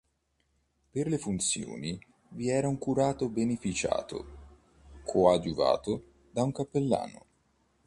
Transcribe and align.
Per 0.89 1.07
le 1.07 1.19
funzioni 1.19 1.95
vi 2.29 2.49
erano 2.49 2.69
un 2.73 2.79
curato 2.79 3.29
beneficiato 3.29 4.25
coadiuvato 5.03 6.05
da 6.31 6.41
un 6.41 6.51
cappellano. 6.51 7.25